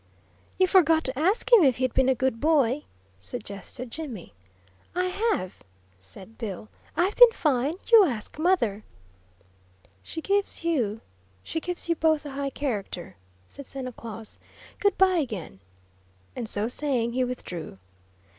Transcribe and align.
"You 0.57 0.65
forgot 0.65 1.03
to 1.03 1.19
ask 1.19 1.51
him 1.53 1.63
if 1.63 1.77
he'd 1.77 1.93
been 1.93 2.09
a 2.09 2.15
good 2.15 2.39
boy," 2.41 2.85
suggested 3.19 3.91
Jimmy. 3.91 4.33
"I 4.95 5.03
have," 5.09 5.61
said 5.99 6.39
Bill. 6.39 6.69
"I've 6.97 7.15
been 7.15 7.29
fine. 7.29 7.75
You 7.91 8.05
ask 8.05 8.39
mother." 8.39 8.83
"She 10.01 10.19
gives 10.19 10.63
you 10.63 11.01
she 11.43 11.59
gives 11.59 11.87
you 11.87 11.95
both 11.95 12.25
a 12.25 12.31
high 12.31 12.49
character," 12.49 13.15
said 13.45 13.67
Santa 13.67 13.91
Claus. 13.93 14.39
"Good 14.79 14.97
bye 14.97 15.17
again," 15.19 15.59
and 16.35 16.49
so 16.49 16.67
saying 16.67 17.13
he 17.13 17.23
withdrew. 17.23 17.77